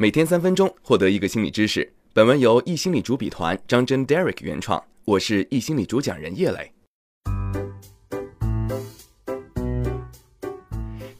[0.00, 1.92] 每天三分钟，获得一个心理知识。
[2.14, 6.72] 本文由易心理主笔团张真 Derek 原创，我是易心理主讲人叶磊。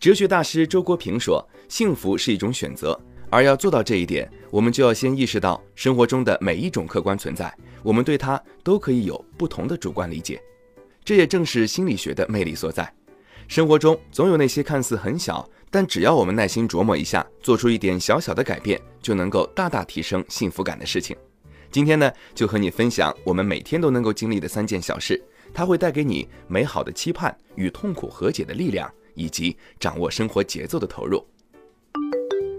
[0.01, 2.99] 哲学大师周国平说：“幸福是一种选择，
[3.29, 10.41] 而要做到这一点，我们就要先意识到生活中的每一种客观存在，我们对它都可以有不同的主观理解。
[11.05, 12.91] 这也正是心理学的魅力所在。
[13.47, 21.17] 生活中总有那些看似很小。”但只要我们耐心琢磨一下，做出一点小小的改变，就能够大大提升幸福感的事情。
[21.71, 25.23] 今天呢，就和你分享我们每天都能够经历的三件小事，
[25.55, 31.25] 它会带给你美好的期盼、与痛苦和解的力量，以及掌握生活节奏的投入。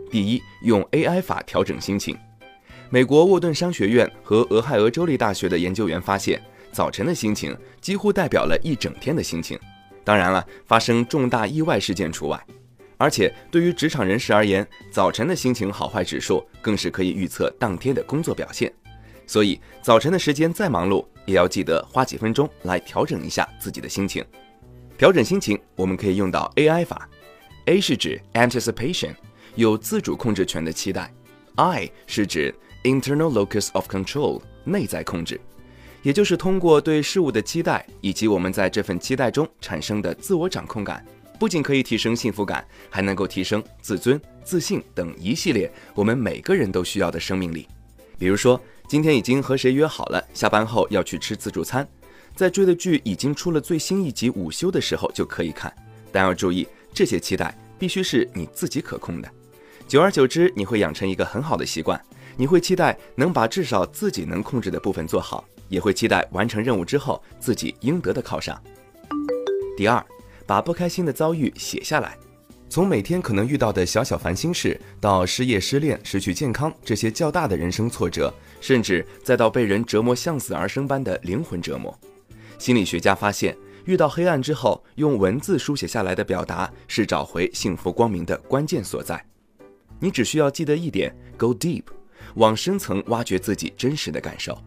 [0.09, 2.17] 第一，用 AI 法调整心情。
[2.89, 9.59] 美国沃顿商学院和俄亥俄州立大学的研究员发现，早晨的心情几乎代表了一整天的心情。
[10.05, 12.41] 当然了，发生重大意外事件除外。
[13.01, 18.71] 而且对于职场人士而言，早晨的心情好坏指数更是可以预测当天的工作表现。
[19.25, 24.23] 所以早晨的时间再忙碌，也要记得花几分钟来调整一下自己的心情。
[24.99, 27.09] 调整心情，我们可以用到 AI 法。
[27.65, 29.15] A 是指 anticipation，
[29.55, 31.11] 有自主控制权的期待
[31.55, 35.41] ；I 是指 internal locus of control，内在控制，
[36.03, 41.03] 也就是通过对事物的期待，以及我们在这份期待中产生的自我掌控感。
[41.41, 47.67] 不仅可以提升幸福感，还能够提升自尊、自信等一系列我们每个人都需要的生命力。
[48.19, 51.87] 比如说，今天已经和谁约好了，下班后要去吃自助餐，
[52.35, 55.75] 在追的剧已经出了最新一集，午休的时候就可以看。
[56.11, 59.27] 但要注意，这些期待必须是你自己可控的。
[59.87, 61.99] 久而久之，你会养成一个很好的习惯，
[62.37, 68.61] 你会期待能把至少自己能控制的部分做好，也会期待完成任务之后自己应得的犒赏。
[69.75, 70.05] 第二。
[70.45, 72.17] 把不开心的遭遇写下来，
[72.69, 81.97] 从每天可能遇到的小小烦心事，到失业、失恋、失去健康这些较大的人生挫折，甚至再到被人折磨向死而生般的灵魂折磨。
[82.57, 89.23] 心理学家发现，遇到黑暗之后，用文字书写下来的表达是找回幸福光明的关键所在。
[89.99, 91.83] 你只需要记得一点：Go deep，
[92.35, 94.57] 往深层挖掘自己真实的感受。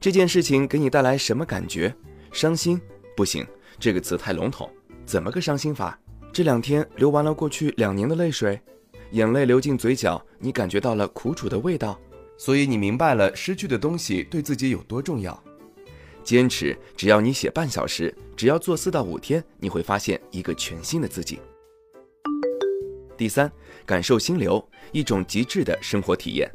[0.00, 1.94] 这件事情给你带来什么感觉？
[2.32, 2.80] 伤心？
[3.16, 3.46] 不行，
[3.78, 4.70] 这个词太笼统。
[5.06, 5.96] 怎么个伤心法？
[6.32, 8.60] 这两天流完了过去两年的泪水，
[9.12, 11.98] 眼泪流进嘴角，你感觉到了苦楚的味道，
[12.36, 15.40] 所以你明白了失去的东西对自己有多重要。
[16.24, 21.38] 坚持，只要你写半小时，只要做四到五天，你会发现一个全新的自己。
[23.16, 23.50] 第三，
[23.86, 26.50] 感受心流，一种极致的生活体验。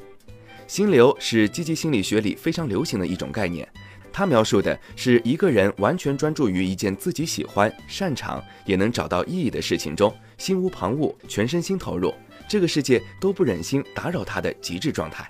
[0.67, 3.67] 心流是积极心理学里非常流行的一种概念。
[4.13, 12.13] 他描述的是一个人完全专注于一件自己喜欢、擅长也能找到意义的事情中，心无旁骛，全身心投入，
[12.47, 15.27] 这个世界都不忍心打扰他的极致状态。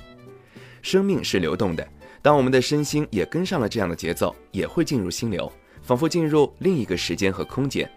[0.81, 1.87] 生命是流动的，
[2.21, 5.51] 当我们的身心也跟上了这样的节奏，也会进入心流，
[5.83, 7.89] 仿佛进入另一个时间和空间。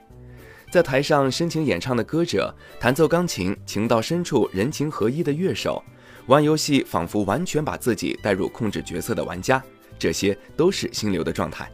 [0.71, 5.83] 在台上深情演唱的歌者，弹奏钢琴，情到深处人情合一的乐手，
[6.27, 9.63] 玩游戏，仿佛完全把自己带入控制角色的玩家。
[9.99, 11.71] 这些都是心流的状态，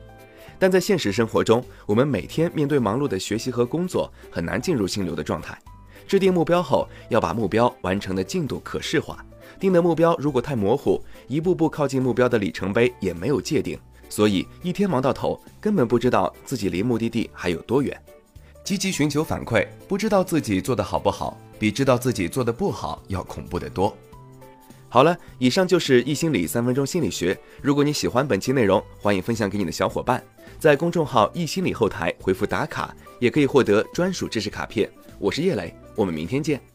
[0.59, 5.59] 但在现实生活中，我们每天面对忙碌的学习和工作，很难进入心流的状态。
[6.07, 9.25] 制定目标后，要把目标完成的进度可视化。
[9.59, 18.01] 定的目标如果太模糊，一步步靠近目标的里程碑也没有界定，所以一天忙到头，根本不知道自己离目的地还有多远。
[18.65, 23.97] 积极寻求反馈，不知道自己做的好不好，比知道自己做的不好要恐怖得多。
[24.93, 27.39] 好了，以上就是易心理三分钟心理学。
[27.63, 30.21] 如果你喜欢本期内容，欢迎分享给你的小伙伴，
[30.59, 34.91] 在公众号易心理后台回复打卡，也可以获得专属知识卡片。
[35.21, 36.70] 我是叶磊，我们明天见。